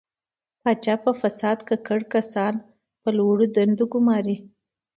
[0.61, 2.53] پاچا په فساد ککړ کسان
[3.01, 4.37] په لوړو دندو ګماري.